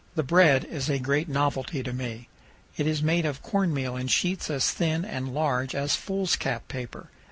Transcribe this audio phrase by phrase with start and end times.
[0.15, 2.27] The bread is a great novelty to me.
[2.75, 7.11] It is made of corn meal in sheets as thin and large as foolscap paper.